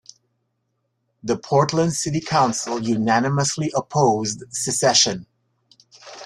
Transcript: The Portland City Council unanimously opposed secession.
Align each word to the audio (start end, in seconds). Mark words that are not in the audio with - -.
The 1.21 1.37
Portland 1.37 1.93
City 1.93 2.21
Council 2.21 2.81
unanimously 2.81 3.71
opposed 3.77 4.43
secession. 4.49 5.27